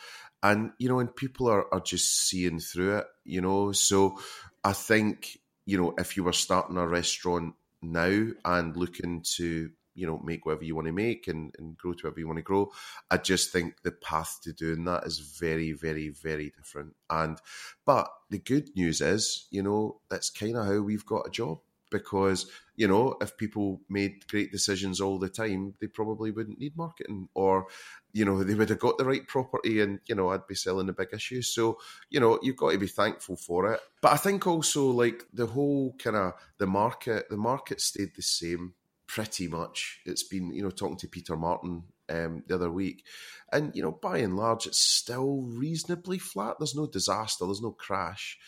[0.42, 3.06] and you know, and people are are just seeing through it.
[3.24, 4.18] You know, so
[4.64, 10.06] I think you know, if you were starting a restaurant now and looking to you
[10.06, 12.42] know make whatever you want to make and, and grow to whatever you want to
[12.42, 12.70] grow.
[13.10, 16.94] I just think the path to doing that is very very very different.
[17.10, 17.38] And
[17.84, 21.58] but the good news is you know that's kind of how we've got a job
[21.90, 26.76] because you know if people made great decisions all the time they probably wouldn't need
[26.76, 27.66] marketing or
[28.12, 30.86] you know they would have got the right property and you know i'd be selling
[30.86, 31.78] the big issues so
[32.10, 33.80] you know you've got to be thankful for it.
[34.00, 38.22] But i think also like the whole kind of the market the market stayed the
[38.22, 38.74] same
[39.08, 40.00] pretty much.
[40.04, 43.04] It's been, you know, talking to Peter Martin um, the other week,
[43.52, 46.56] and you know, by and large, it's still reasonably flat.
[46.58, 48.38] There's no disaster, there's no crash,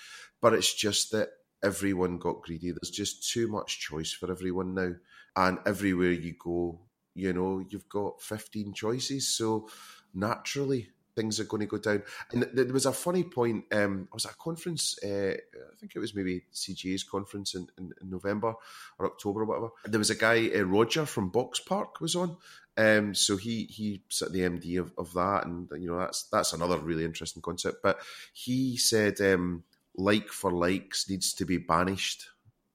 [0.40, 1.30] but it's just that
[1.62, 2.70] everyone got greedy.
[2.70, 4.92] There's just too much choice for everyone now,
[5.34, 6.80] and everywhere you go,
[7.14, 9.28] you know, you've got 15 choices.
[9.28, 9.68] So
[10.14, 12.02] naturally, things are going to go down.
[12.32, 13.64] And there was a funny point.
[13.72, 14.98] Um, I was at a conference.
[15.02, 18.54] Uh, I think it was maybe CGA's conference in, in, in, November
[18.98, 19.68] or October or whatever.
[19.84, 22.36] There was a guy, uh, Roger from Boxpark, was on.
[22.76, 26.52] Um, so he he at the MD of, of that, and you know that's that's
[26.52, 27.82] another really interesting concept.
[27.82, 27.98] But
[28.32, 29.64] he said um,
[29.96, 32.28] like for likes needs to be banished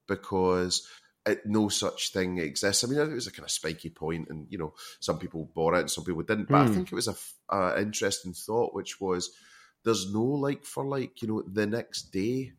[0.06, 0.86] because
[1.26, 2.84] it, no such thing exists.
[2.84, 5.74] I mean, it was a kind of spiky point, and you know, some people bought
[5.74, 6.48] it and some people didn't.
[6.48, 6.62] But mm.
[6.62, 6.74] I hmm.
[6.74, 7.16] think it was a,
[7.54, 9.30] a, interesting thought, which was
[9.84, 11.20] there's no like for like.
[11.20, 12.52] You know, the next day,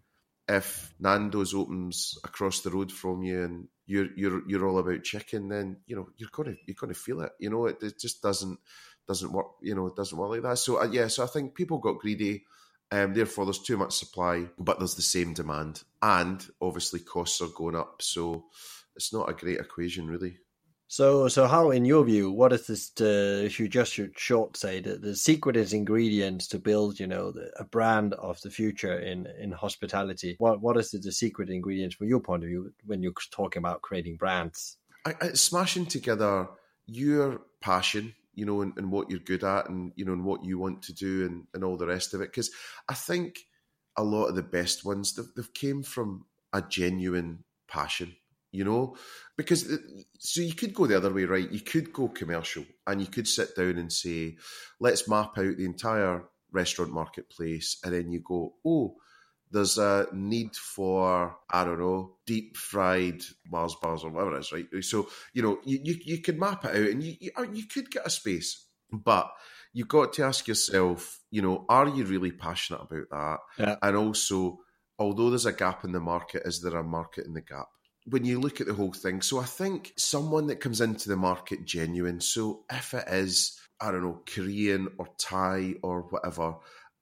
[0.47, 5.47] if Nando's opens across the road from you and you're you're you're all about chicken,
[5.47, 7.32] then you know you're gonna you're gonna feel it.
[7.39, 8.60] You know, it, it just doesn't
[9.08, 9.47] doesn't work.
[9.62, 10.58] You know, it doesn't work like that.
[10.58, 12.43] So uh, yeah, so I think people got greedy.
[12.91, 17.47] Um, therefore, there's too much supply, but there's the same demand, and obviously costs are
[17.47, 18.02] going up.
[18.02, 18.45] So
[18.95, 20.38] it's not a great equation, really.
[20.89, 22.89] So, so how, in your view, what is this?
[22.91, 27.08] To, if you just should short say the, the secret is ingredients to build, you
[27.08, 30.36] know, the, a brand of the future in in hospitality.
[30.39, 33.60] What what is the, the secret ingredients from your point of view when you're talking
[33.60, 34.78] about creating brands?
[35.06, 36.47] I, I, smashing together
[36.86, 40.45] your passion, you know, and, and, what you're good at, and you know, and what
[40.45, 42.32] you want to do, and, and all the rest of it.
[42.32, 42.52] Because
[42.88, 43.39] I think
[43.97, 48.15] a lot of the best ones they've, they've came from a genuine passion
[48.52, 48.95] you know
[49.36, 49.78] because
[50.17, 53.28] so you could go the other way right you could go commercial and you could
[53.28, 54.38] sit down and say
[54.80, 58.95] let's map out the entire restaurant marketplace and then you go oh
[59.52, 64.52] there's a need for i don't know deep fried mars bars or whatever it is
[64.52, 67.66] right so you know you, you, you could map it out and you, you, you
[67.66, 69.32] could get a space but
[69.74, 73.76] you've got to ask yourself you know are you really passionate about that yeah.
[73.82, 74.60] and also
[75.00, 77.68] although there's a gap in the market is there a market in the gap
[78.10, 79.22] when you look at the whole thing.
[79.22, 82.22] So I think someone that comes into the market genuine.
[82.22, 86.56] So if it is, I don't know, Korean or Thai or whatever,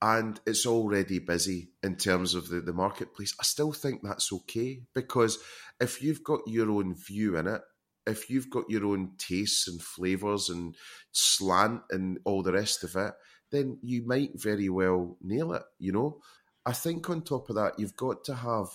[0.06, 4.84] and it's already busy in terms of the, the marketplace, I still think that's okay
[4.94, 5.39] because
[5.82, 7.62] if you've got your own view in it,
[8.06, 10.76] if you've got your own tastes and flavours and
[11.12, 13.15] slant and all the rest of it,
[13.52, 16.20] then you might very well nail it, you know?
[16.68, 18.68] I think on top of that, you've got to have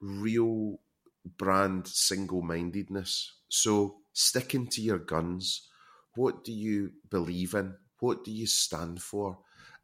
[0.00, 0.80] real
[1.36, 3.34] brand single mindedness.
[3.50, 5.68] So, sticking to your guns,
[6.14, 7.74] what do you believe in?
[7.98, 9.40] What do you stand for?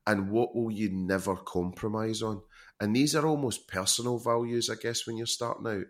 [0.06, 2.42] And what will you never compromise on?
[2.80, 5.86] And these are almost personal values, I guess, when you're starting out.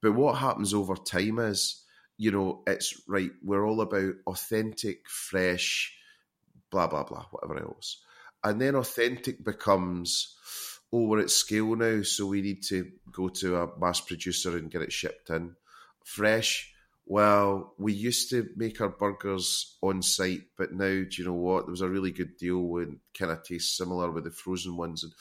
[0.00, 1.84] But what happens over time is,
[2.16, 5.94] you know, it's right, we're all about authentic, fresh,
[6.70, 8.02] blah, blah, blah, whatever else.
[8.42, 10.36] And then authentic becomes,
[10.92, 14.70] oh, we're at scale now, so we need to go to a mass producer and
[14.70, 15.54] get it shipped in.
[16.04, 16.69] Fresh,
[17.10, 21.66] well, we used to make our burgers on site, but now, do you know what?
[21.66, 25.02] There was a really good deal and kind of tastes similar with the frozen ones.
[25.02, 25.12] And,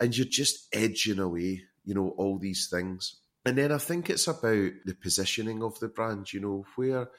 [0.00, 3.20] and you're just edging away, you know, all these things.
[3.44, 7.10] And then I think it's about the positioning of the brand, you know, where,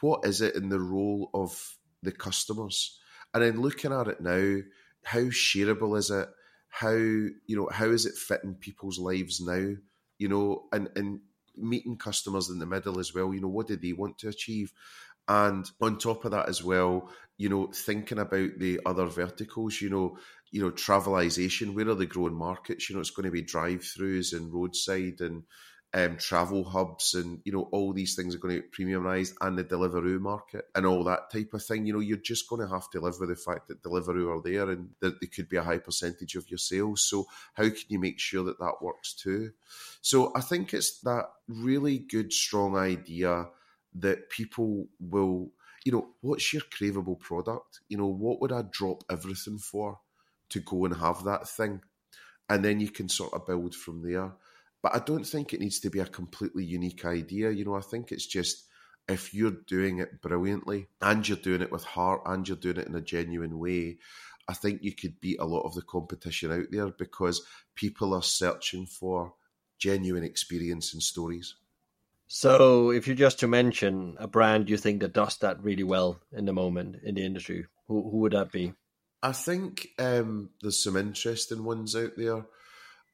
[0.00, 2.98] what is it in the role of the customers?
[3.34, 4.60] And then looking at it now,
[5.04, 6.30] how shareable is it?
[6.72, 9.74] how you know how is it fitting people's lives now
[10.18, 11.18] you know and and
[11.62, 14.72] meeting customers in the middle as well you know what do they want to achieve?
[15.28, 19.90] And on top of that as well you know thinking about the other verticals you
[19.90, 20.18] know
[20.50, 22.88] you know travelization where are the growing markets?
[22.88, 25.44] You know it's going to be drive-throughs and roadside and
[25.92, 29.58] um, travel hubs and you know all these things are going to get premiumized and
[29.58, 31.84] the Deliveroo market and all that type of thing.
[31.84, 34.42] You know, you're just going to have to live with the fact that Deliveroo are
[34.42, 37.04] there and that they could be a high percentage of your sales.
[37.08, 39.50] So how can you make sure that that works too?
[40.00, 43.48] So I think it's that really good, strong idea
[43.96, 45.50] that people will,
[45.84, 47.80] you know, what's your craveable product?
[47.88, 49.98] You know, what would I drop everything for
[50.50, 51.80] to go and have that thing?
[52.48, 54.32] And then you can sort of build from there.
[54.82, 57.50] But I don't think it needs to be a completely unique idea.
[57.50, 58.66] You know, I think it's just
[59.08, 62.86] if you're doing it brilliantly and you're doing it with heart and you're doing it
[62.86, 63.98] in a genuine way,
[64.48, 68.22] I think you could beat a lot of the competition out there because people are
[68.22, 69.34] searching for
[69.78, 71.54] genuine experience and stories.
[72.32, 76.20] So, if you just to mention a brand you think that does that really well
[76.32, 78.72] in the moment in the industry, who, who would that be?
[79.22, 82.46] I think um, there's some interesting ones out there.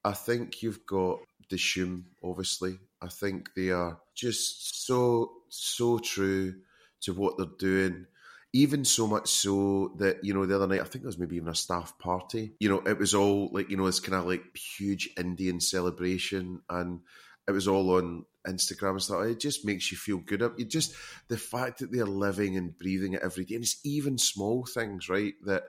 [0.06, 1.18] I think you've got
[1.50, 2.78] Dishoom, obviously.
[3.02, 6.54] I think they are just so, so true
[7.00, 8.06] to what they're doing.
[8.52, 11.34] Even so much so that, you know, the other night, I think there was maybe
[11.34, 12.54] even a staff party.
[12.60, 16.62] You know, it was all like, you know, it's kind of like huge Indian celebration
[16.70, 17.00] and
[17.48, 19.24] it was all on Instagram and stuff.
[19.24, 20.40] It just makes you feel good.
[20.40, 20.94] It just
[21.26, 25.08] the fact that they're living and breathing it every day, and it's even small things,
[25.08, 25.34] right?
[25.44, 25.64] That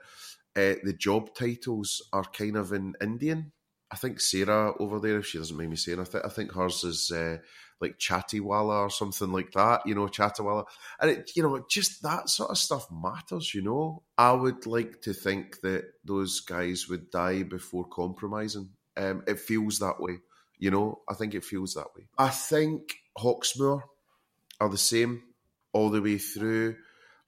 [0.56, 3.52] uh, the job titles are kind of in Indian,
[3.90, 6.52] I think Sarah over there, if she doesn't mind me saying, I, th- I think
[6.52, 7.38] hers is uh,
[7.80, 10.64] like Chattiwala or something like that, you know, Chattiwala.
[11.00, 14.02] And it, you know, just that sort of stuff matters, you know.
[14.16, 18.70] I would like to think that those guys would die before compromising.
[18.96, 20.18] Um, it feels that way,
[20.58, 21.00] you know.
[21.08, 22.08] I think it feels that way.
[22.18, 23.82] I think Hawksmoor
[24.60, 25.22] are the same
[25.72, 26.76] all the way through.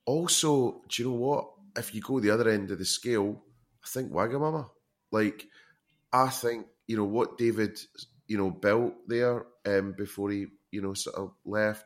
[0.04, 1.50] Also, do you know what?
[1.76, 3.42] If you go the other end of the scale,
[3.84, 4.68] I think Wagamama.
[5.12, 5.44] Like,
[6.12, 7.78] I think you know what David
[8.26, 11.84] you know built there um, before he you know sort of left.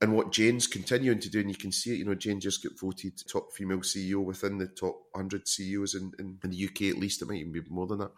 [0.00, 1.98] and what Jane's continuing to do, and you can see it.
[1.98, 6.12] You know, Jane just got voted top female CEO within the top 100 CEOs in,
[6.20, 7.20] in, in, the UK, at least.
[7.20, 8.12] It might even be more than that.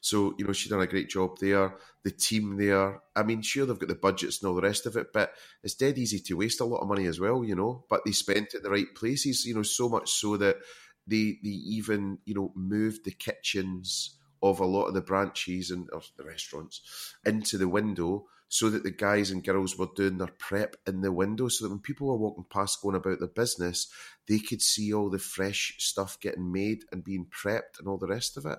[0.00, 1.74] So, you know, she's done a great job there.
[2.04, 4.96] The team there, I mean, sure, they've got the budgets and all the rest of
[4.96, 5.32] it, but
[5.64, 7.84] it's dead easy to waste a lot of money as well, you know.
[7.90, 10.58] But they spent it the right places, you know, so much so that
[11.04, 14.20] they they even, you know, moved the kitchens
[14.50, 18.90] of a lot of the branches and the restaurants into the window so that the
[18.90, 22.16] guys and girls were doing their prep in the window so that when people were
[22.16, 23.88] walking past going about their business,
[24.28, 28.06] they could see all the fresh stuff getting made and being prepped and all the
[28.06, 28.58] rest of it.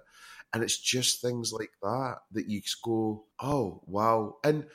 [0.54, 4.38] And it's just things like that that you go, oh, wow.
[4.44, 4.66] And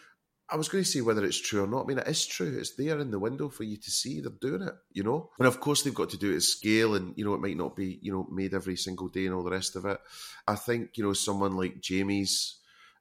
[0.52, 1.84] I was going to say whether it's true or not.
[1.84, 2.58] I mean, it is true.
[2.58, 4.20] It's there in the window for you to see.
[4.20, 5.30] They're doing it, you know.
[5.38, 7.56] And of course, they've got to do it at scale, and you know, it might
[7.56, 9.98] not be, you know, made every single day and all the rest of it.
[10.48, 12.58] I think, you know, someone like Jamie's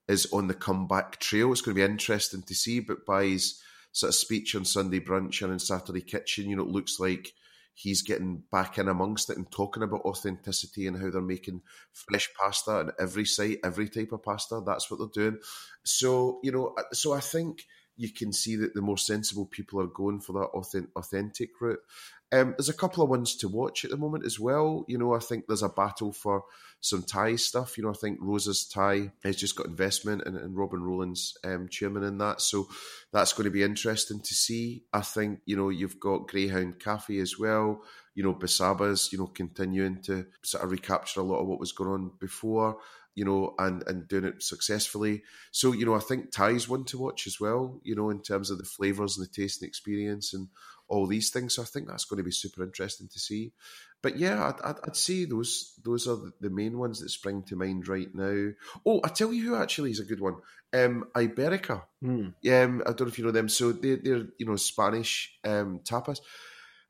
[0.07, 1.51] is on the comeback trail.
[1.51, 2.79] It's going to be interesting to see.
[2.79, 6.63] But by his sort of speech on Sunday brunch and in Saturday kitchen, you know,
[6.63, 7.33] it looks like
[7.81, 11.61] he's getting back in amongst it and talking about authenticity and how they're making
[11.93, 14.61] fresh pasta and every site, every type of pasta.
[14.65, 15.39] That's what they're doing.
[15.85, 17.63] So, you know, uh, so I think
[17.95, 21.79] you can see that the more sensible people are going for that authentic route.
[22.31, 24.85] Um, there's a couple of ones to watch at the moment as well.
[24.87, 26.43] You know, I think there's a battle for
[26.79, 27.77] some Thai stuff.
[27.77, 31.67] You know, I think Rosa's Thai has just got investment and, and Robin Rowland's um,
[31.69, 32.41] chairman in that.
[32.41, 32.67] So
[33.11, 34.83] that's going to be interesting to see.
[34.93, 37.81] I think, you know, you've got Greyhound Cafe as well.
[38.13, 41.71] You know, Busaba's, you know, continuing to sort of recapture a lot of what was
[41.71, 42.77] going on before
[43.15, 45.23] you know, and and doing it successfully.
[45.51, 48.49] So, you know, I think Thai's one to watch as well, you know, in terms
[48.49, 50.47] of the flavours and the taste and experience and
[50.89, 51.55] all these things.
[51.55, 53.53] So I think that's going to be super interesting to see.
[54.01, 57.55] But yeah, I'd, I'd, I'd say those those are the main ones that spring to
[57.55, 58.51] mind right now.
[58.85, 60.35] Oh, I tell you who actually is a good one.
[60.73, 61.83] Um, Iberica.
[62.03, 62.33] Mm.
[62.63, 63.49] Um, I don't know if you know them.
[63.49, 66.19] So they, they're you know Spanish um, tapas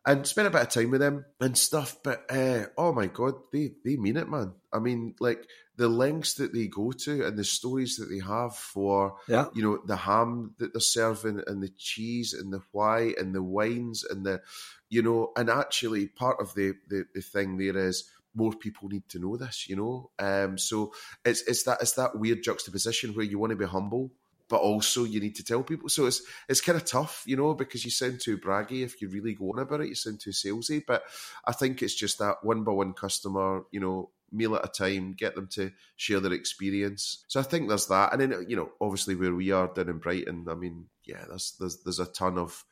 [0.05, 1.97] and spent a bit of time with them and stuff.
[2.03, 4.53] But uh, oh my god, they they mean it, man.
[4.71, 5.45] I mean, like
[5.79, 9.45] the lengths that they go to and the stories that they have for yeah.
[9.53, 13.41] you know the ham that they're serving and the cheese and the why and the
[13.41, 14.41] wines and the
[14.89, 19.07] you know and actually part of the the, the thing there is more people need
[19.07, 20.91] to know this you know um so
[21.23, 24.11] it's it's that it's that weird juxtaposition where you want to be humble
[24.49, 25.87] but also you need to tell people.
[25.89, 29.09] So it's it's kind of tough, you know, because you sound too braggy if you
[29.09, 29.89] really go on about it.
[29.89, 30.83] You sound too salesy.
[30.85, 31.03] But
[31.45, 35.13] I think it's just that one by one customer, you know, meal at a time,
[35.13, 37.23] get them to share their experience.
[37.27, 39.99] So I think there's that, and then you know, obviously where we are down in
[39.99, 42.65] Brighton, I mean, yeah, there's there's there's a ton of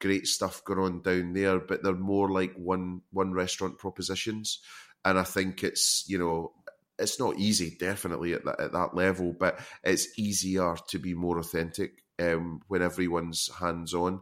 [0.00, 4.60] great stuff going on down there, but they're more like one one restaurant propositions,
[5.04, 6.52] and I think it's you know
[6.98, 11.38] it's not easy, definitely at that, at that level, but it's easier to be more
[11.38, 14.20] authentic um, when everyone's hands on.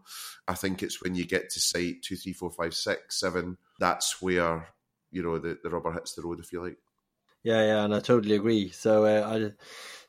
[0.49, 3.59] I think it's when you get to site two, three, four, five, six, seven.
[3.79, 4.69] That's where
[5.11, 6.41] you know the, the rubber hits the road.
[6.41, 6.79] If you like.
[7.43, 8.71] Yeah, yeah, and I totally agree.
[8.71, 9.53] So, uh, I,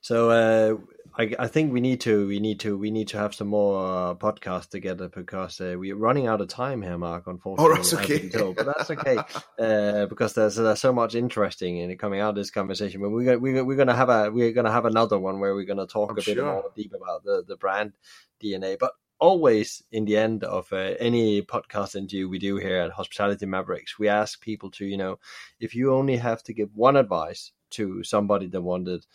[0.01, 0.77] so uh,
[1.15, 3.85] I, I think we need to, we need to, we need to have some more
[3.85, 7.27] uh, podcasts together because uh, we're running out of time here, Mark.
[7.27, 9.17] Unfortunately, oh, that's okay, but that's okay
[9.59, 13.01] uh, because there's, there's so much interesting in coming out of this conversation.
[13.01, 15.65] But we're we're, we're going to have a we're to have another one where we're
[15.65, 16.45] going to talk I'm a bit sure.
[16.45, 17.93] more deep about the the brand
[18.41, 18.77] DNA.
[18.79, 23.45] But always in the end of uh, any podcast interview we do here at Hospitality
[23.45, 25.19] Mavericks, we ask people to, you know,
[25.59, 29.05] if you only have to give one advice to somebody that wanted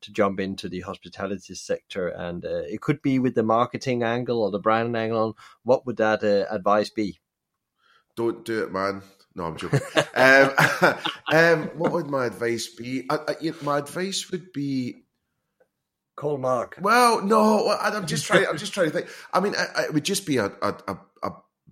[0.00, 4.42] to jump into the hospitality sector, and uh, it could be with the marketing angle
[4.42, 7.20] or the brand angle, on what would that uh, advice be?
[8.16, 9.02] Don't do it, man.
[9.34, 9.80] No, I'm joking.
[10.14, 10.50] um,
[11.32, 13.06] um, what would my advice be?
[13.08, 15.04] I, I, my advice would be
[16.16, 16.78] Call Mark.
[16.80, 18.46] Well, no, I'm just trying.
[18.46, 19.08] I'm just trying to think.
[19.32, 20.98] I mean, it would just be a, a, a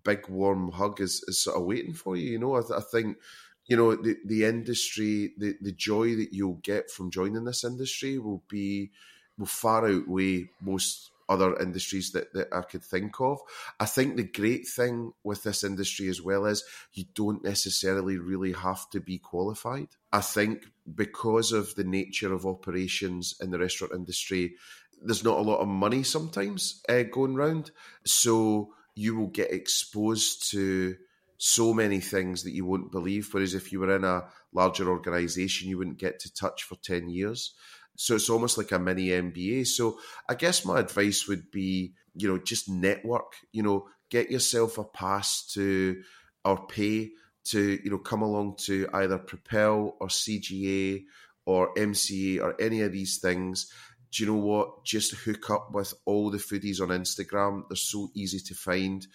[0.07, 2.31] big warm hug is, is sort of waiting for you.
[2.31, 3.19] You know, I, I think
[3.67, 8.19] you know the the industry, the the joy that you'll get from joining this industry
[8.19, 8.91] will be
[9.39, 13.41] will far outweigh most other industries that, that I could think of.
[13.81, 18.53] I think the great thing with this industry as well is you don't necessarily really
[18.53, 19.89] have to be qualified.
[20.13, 24.55] I think because of the nature of operations in the restaurant industry,
[25.03, 27.71] there's not a lot of money sometimes uh, going round.
[28.05, 30.97] So you will get exposed to
[31.39, 33.29] so many things that you won't believe.
[33.33, 37.09] Whereas if you were in a larger organization, you wouldn't get to touch for 10
[37.09, 37.55] years.
[37.97, 39.67] So it's almost like a mini MBA.
[39.67, 44.79] So I guess my advice would be, you know, just network, you know, get yourself
[44.79, 46.03] a pass to
[46.45, 47.11] or pay
[47.45, 51.05] to, you know, come along to either Propel or CGA
[51.45, 53.71] or MCA or any of these things.
[54.13, 54.85] do you know what?
[54.85, 57.63] Just hook up with all the foodies on Instagram.
[57.69, 59.07] They're so easy to find.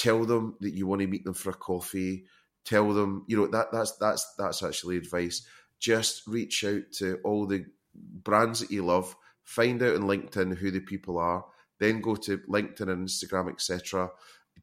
[0.00, 2.24] Tell them that you want to meet them for a coffee.
[2.64, 5.46] Tell them, you know, that that's that's that's actually advice.
[5.78, 9.14] Just reach out to all the brands that you love.
[9.44, 11.44] Find out on LinkedIn who the people are.
[11.78, 14.08] Then go to LinkedIn and Instagram, etc.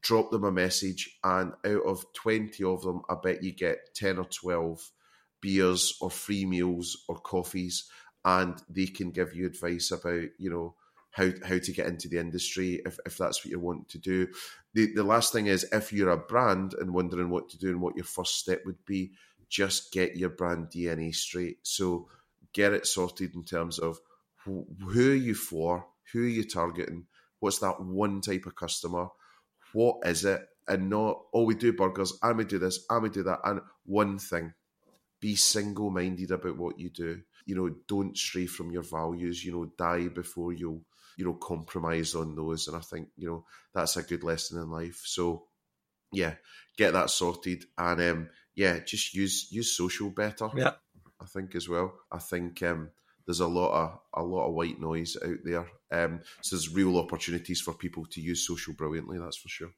[0.00, 4.18] Drop them a message, and out of twenty of them, I bet you get ten
[4.18, 4.90] or twelve
[5.40, 7.88] beers or free meals or coffees
[8.24, 10.74] and they can give you advice about you know
[11.18, 14.28] how how to get into the industry if, if that's what you want to do.
[14.74, 17.80] The the last thing is if you're a brand and wondering what to do and
[17.80, 19.12] what your first step would be,
[19.48, 21.58] just get your brand DNA straight.
[21.64, 22.08] So
[22.52, 23.98] get it sorted in terms of
[24.44, 27.06] who, who are you for, who are you targeting,
[27.40, 29.08] what's that one type of customer,
[29.72, 33.10] what is it, and not oh we do burgers, and we do this, and we
[33.10, 34.54] do that, and one thing.
[35.20, 39.50] Be single minded about what you do you know, don't stray from your values, you
[39.50, 40.82] know, die before you'll,
[41.18, 42.68] you know, compromise on those.
[42.68, 43.44] And I think, you know,
[43.74, 45.02] that's a good lesson in life.
[45.04, 45.48] So
[46.12, 46.34] yeah,
[46.76, 47.64] get that sorted.
[47.76, 50.48] And um, yeah, just use use social better.
[50.56, 50.72] Yeah.
[51.20, 51.92] I think as well.
[52.10, 52.90] I think um
[53.26, 55.66] there's a lot of a lot of white noise out there.
[55.90, 59.18] Um, so there's real opportunities for people to use social brilliantly.
[59.18, 59.72] That's for sure.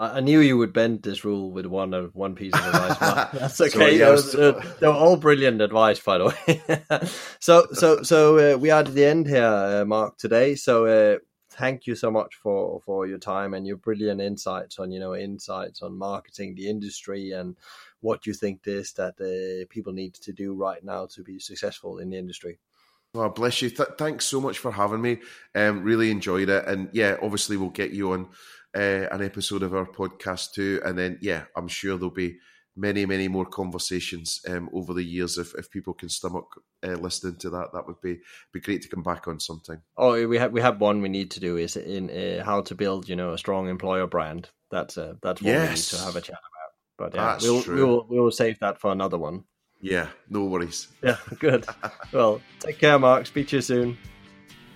[0.00, 2.98] I knew you would bend this rule with one of one piece of advice.
[3.34, 3.98] That's okay.
[3.98, 7.06] so, was, uh, they were all brilliant advice, by the way.
[7.38, 10.54] so, so, so uh, we are at the end here, uh, Mark, today.
[10.54, 11.18] So, uh,
[11.50, 15.14] thank you so much for for your time and your brilliant insights on you know
[15.14, 17.54] insights on marketing, the industry, and
[18.00, 21.98] what you think is that uh, people need to do right now to be successful
[21.98, 22.58] in the industry.
[23.12, 23.70] Well, bless you.
[23.70, 25.18] Th- thanks so much for having me.
[25.54, 28.28] Um, really enjoyed it, and yeah, obviously we'll get you on
[28.76, 30.80] uh, an episode of our podcast too.
[30.84, 32.38] And then, yeah, I'm sure there'll be
[32.76, 35.38] many, many more conversations um, over the years.
[35.38, 36.46] If, if people can stomach
[36.82, 38.20] uh, listening to that, that would be
[38.52, 39.82] be great to come back on sometime.
[39.96, 42.74] Oh, we have we have one we need to do is in uh, how to
[42.74, 44.48] build, you know, a strong employer brand.
[44.70, 45.68] That's uh, that's what yes.
[45.68, 47.12] we need to have a chat about.
[47.12, 49.44] But yeah, we'll, we'll we'll save that for another one.
[49.80, 50.88] Yeah, no worries.
[51.02, 51.66] Yeah, good.
[52.12, 53.26] well, take care, Mark.
[53.26, 53.98] Speak to you soon.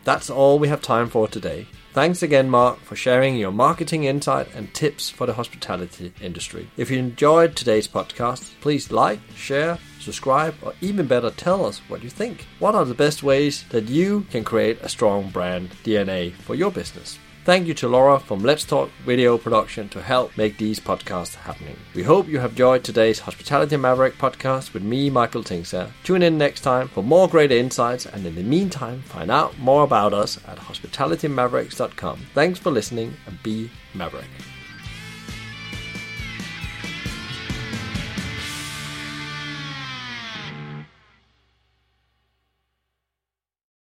[0.05, 1.67] That's all we have time for today.
[1.95, 6.69] Thanks again, Mark, for sharing your marketing insight and tips for the hospitality industry.
[6.77, 12.03] If you enjoyed today's podcast, please like, share, subscribe, or even better, tell us what
[12.03, 12.47] you think.
[12.59, 16.73] What are the best ways that you can create a strong brand DNA for your
[16.73, 17.19] business?
[17.45, 21.77] Thank you to Laura from Let's Talk Video Production to help make these podcasts happening.
[21.95, 25.91] We hope you have enjoyed today's Hospitality Maverick podcast with me, Michael Tingsager.
[26.05, 29.85] Tune in next time for more great insights, and in the meantime, find out more
[29.85, 32.21] about us at hospitalitymavericks.com.
[32.33, 34.25] Thanks for listening and be Maverick.